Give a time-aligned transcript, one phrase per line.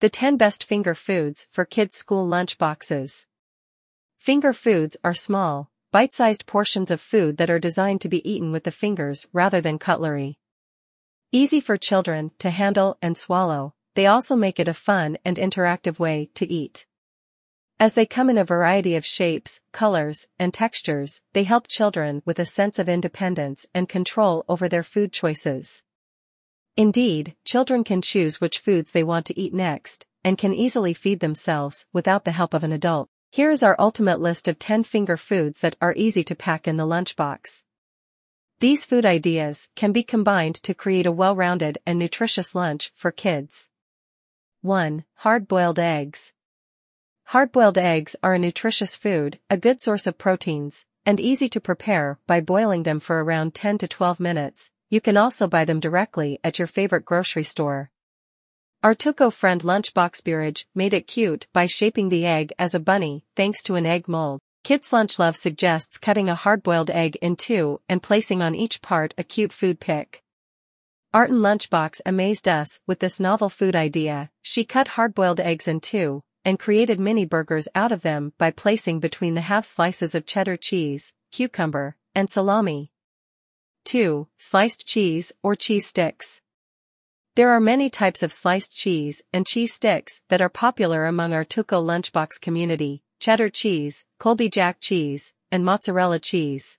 [0.00, 3.26] The 10 Best Finger Foods for Kids School Lunch Boxes.
[4.16, 8.64] Finger foods are small, bite-sized portions of food that are designed to be eaten with
[8.64, 10.38] the fingers rather than cutlery.
[11.32, 15.98] Easy for children to handle and swallow, they also make it a fun and interactive
[15.98, 16.86] way to eat.
[17.78, 22.38] As they come in a variety of shapes, colors, and textures, they help children with
[22.38, 25.82] a sense of independence and control over their food choices.
[26.80, 31.20] Indeed, children can choose which foods they want to eat next, and can easily feed
[31.20, 33.10] themselves without the help of an adult.
[33.30, 36.78] Here is our ultimate list of 10 finger foods that are easy to pack in
[36.78, 37.64] the lunchbox.
[38.60, 43.68] These food ideas can be combined to create a well-rounded and nutritious lunch for kids.
[44.62, 45.04] 1.
[45.16, 46.32] Hard-boiled eggs.
[47.24, 52.18] Hard-boiled eggs are a nutritious food, a good source of proteins, and easy to prepare
[52.26, 56.38] by boiling them for around 10 to 12 minutes, you can also buy them directly
[56.44, 57.90] at your favorite grocery store.
[58.82, 63.62] Our Teuko-friend lunchbox beerage made it cute by shaping the egg as a bunny thanks
[63.64, 64.40] to an egg mold.
[64.64, 69.14] Kids Lunch Love suggests cutting a hard-boiled egg in two and placing on each part
[69.16, 70.22] a cute food pic.
[71.14, 76.22] Artin Lunchbox amazed us with this novel food idea, she cut hard-boiled eggs in two,
[76.44, 80.56] and created mini burgers out of them by placing between the half slices of cheddar
[80.56, 82.92] cheese, cucumber, and salami.
[83.84, 84.28] 2.
[84.36, 86.42] Sliced cheese or cheese sticks.
[87.36, 91.44] There are many types of sliced cheese and cheese sticks that are popular among our
[91.44, 96.78] Teuko lunchbox community, cheddar cheese, Colby Jack cheese, and mozzarella cheese.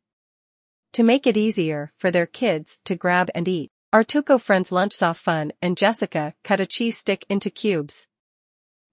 [0.94, 4.94] To make it easier for their kids to grab and eat, our Teuko friends Lunch
[4.94, 8.08] Saw Fun and Jessica cut a cheese stick into cubes.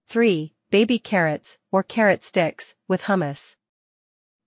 [0.08, 0.54] 3.
[0.70, 3.56] Baby carrots, or carrot sticks, with hummus.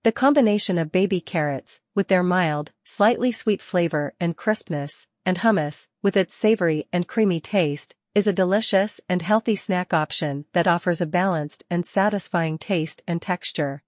[0.03, 5.89] The combination of baby carrots, with their mild, slightly sweet flavor and crispness, and hummus,
[6.01, 11.01] with its savory and creamy taste, is a delicious and healthy snack option that offers
[11.01, 13.83] a balanced and satisfying taste and texture.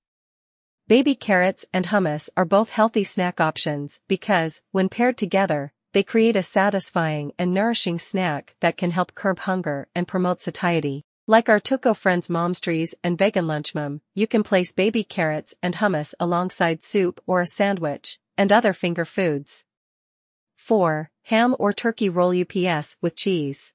[0.88, 6.36] Baby carrots and hummus are both healthy snack options because, when paired together, they create
[6.36, 11.06] a satisfying and nourishing snack that can help curb hunger and promote satiety.
[11.26, 15.76] Like our Teuko Friends Momstries and Vegan Lunch Mom, you can place baby carrots and
[15.76, 19.64] hummus alongside soup or a sandwich, and other finger foods.
[20.58, 21.10] 4.
[21.28, 23.74] Ham or turkey roll UPS with cheese.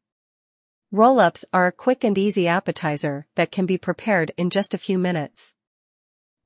[0.93, 4.99] Roll-ups are a quick and easy appetizer that can be prepared in just a few
[4.99, 5.55] minutes.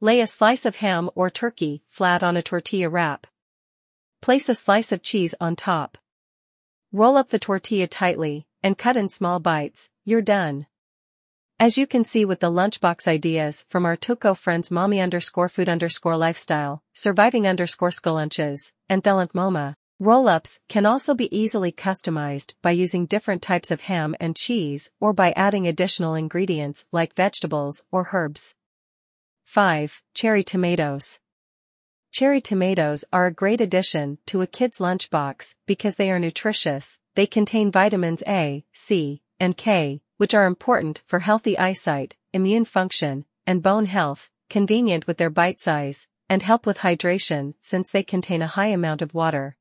[0.01, 3.27] Lay a slice of ham or turkey flat on a tortilla wrap.
[4.21, 5.99] Place a slice of cheese on top.
[6.93, 10.67] Roll up the tortilla tightly and cut in small bites, you're done.
[11.63, 15.69] As you can see with the lunchbox ideas from our Teuko friends mommy underscore food
[15.69, 22.55] underscore lifestyle, surviving underscore school lunches, and Thelent Moma, roll-ups can also be easily customized
[22.63, 27.85] by using different types of ham and cheese or by adding additional ingredients like vegetables
[27.93, 28.57] or herbs.
[29.45, 30.03] 5.
[30.15, 31.21] Cherry tomatoes.
[32.11, 37.29] Cherry tomatoes are a great addition to a kid's lunchbox because they are nutritious, they
[37.29, 43.61] contain vitamins A, C, and K, which are important for healthy eyesight, immune function, and
[43.61, 48.47] bone health, convenient with their bite size, and help with hydration since they contain a
[48.47, 49.57] high amount of water.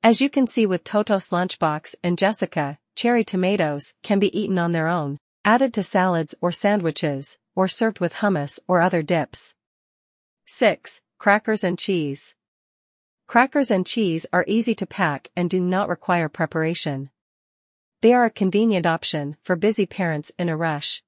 [0.00, 4.70] As you can see with Toto's lunchbox and Jessica, cherry tomatoes can be eaten on
[4.70, 9.56] their own, added to salads or sandwiches, or served with hummus or other dips.
[10.46, 11.00] 6.
[11.18, 12.36] Crackers and cheese.
[13.26, 17.10] Crackers and cheese are easy to pack and do not require preparation.
[18.04, 21.02] They are a convenient option for busy parents in a rush.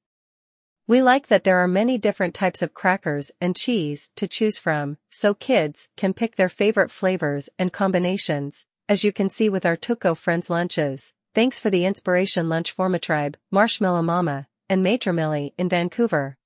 [0.89, 4.97] We like that there are many different types of crackers and cheese to choose from,
[5.11, 9.77] so kids can pick their favorite flavors and combinations, as you can see with our
[9.77, 11.12] Teuko Friends lunches.
[11.35, 16.39] Thanks for the inspiration lunch Formatribe, Marshmallow Mama, and Maitre Millie in Vancouver.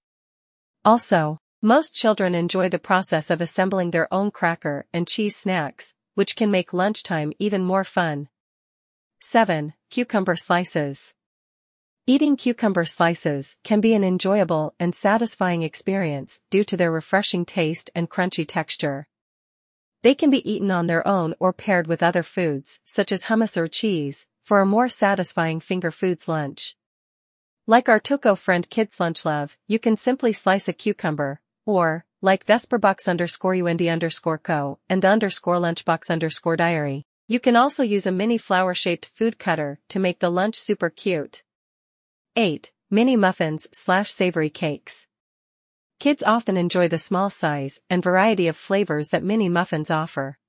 [0.85, 6.35] Also, most children enjoy the process of assembling their own cracker and cheese snacks, which
[6.35, 8.29] can make lunchtime even more fun.
[9.23, 9.75] 7.
[9.91, 11.15] Cucumber slices.
[12.07, 17.91] Eating cucumber slices can be an enjoyable and satisfying experience due to their refreshing taste
[17.95, 19.09] and crunchy texture.
[20.03, 23.59] They can be eaten on their own or paired with other foods, such as hummus
[23.59, 26.75] or cheese, for a more satisfying finger foods lunch.
[27.67, 32.47] Like our Teuko friend Kids Lunch Love, you can simply slice a cucumber, or, like
[32.47, 38.11] Vesperbox underscore UND underscore co and underscore lunchbox underscore diary, you can also use a
[38.11, 41.45] mini flower-shaped food cutter to make the lunch super cute.
[42.35, 42.73] 8.
[42.91, 45.07] Mini muffins slash savory cakes.
[46.01, 50.41] Kids often enjoy the small size and variety of flavors that mini muffins offer.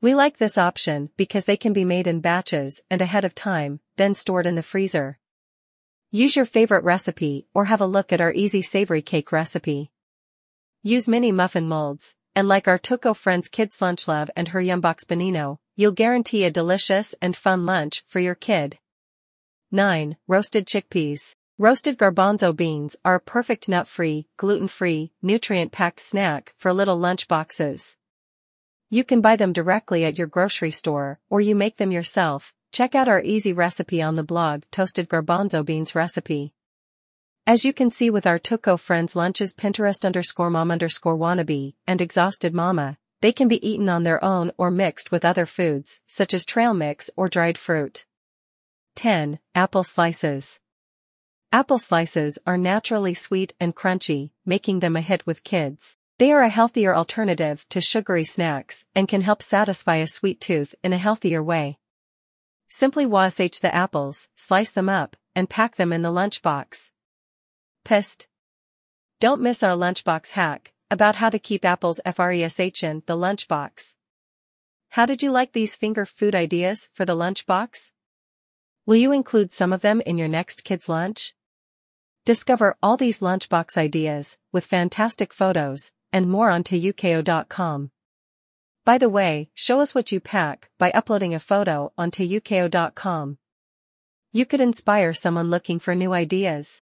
[0.00, 3.80] We like this option because they can be made in batches and ahead of time,
[3.96, 5.18] then stored in the freezer.
[6.12, 9.90] Use your favorite recipe or have a look at our easy savory cake recipe.
[10.84, 15.04] Use mini muffin molds, and like our Teuko Friends Kids Lunch Love and her Yumbox
[15.04, 18.78] Panino, you'll guarantee a delicious and fun lunch for your kid.
[19.72, 20.18] 9.
[20.26, 21.34] Roasted chickpeas.
[21.56, 27.96] Roasted garbanzo beans are a perfect nut-free, gluten-free, nutrient-packed snack for little lunch boxes.
[28.90, 32.94] You can buy them directly at your grocery store, or you make them yourself, Check
[32.94, 36.52] out our easy recipe on the blog Toasted Garbanzo Beans Recipe.
[37.46, 42.00] As you can see with our Teuko Friends lunches Pinterest underscore mom underscore wannabe and
[42.00, 46.32] exhausted mama, they can be eaten on their own or mixed with other foods, such
[46.32, 48.06] as trail mix or dried fruit.
[48.96, 49.38] 10.
[49.54, 50.60] Apple Slices.
[51.50, 55.96] Apple slices are naturally sweet and crunchy, making them a hit with kids.
[56.18, 60.74] They are a healthier alternative to sugary snacks and can help satisfy a sweet tooth
[60.82, 61.78] in a healthier way.
[62.68, 66.90] Simply wash the apples, slice them up, and pack them in the lunchbox.
[67.84, 68.26] Pissed.
[69.20, 73.94] Don't miss our lunchbox hack, about how to keep apples fresh in the lunchbox.
[74.90, 77.92] How did you like these finger food ideas for the lunchbox?
[78.86, 81.34] Will you include some of them in your next kid's lunch?
[82.24, 87.90] Discover all these lunchbox ideas, with fantastic photos, and more on Teuko.com.
[88.84, 93.36] By the way, show us what you pack by uploading a photo onto Teuko.com.
[94.32, 96.80] You could inspire someone looking for new ideas.